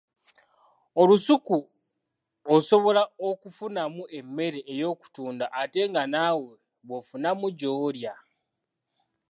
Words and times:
Olusuku 1.01 1.57
osobola 2.53 3.03
okufunamu 3.29 4.03
emmere 4.19 4.59
ey’okutunda 4.73 5.45
ate 5.61 5.81
nga 5.89 6.03
naawe 6.13 6.49
bw’ofunamu 6.85 7.47
gy’olya. 7.59 8.13